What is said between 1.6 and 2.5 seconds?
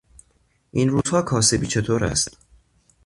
چطور است؟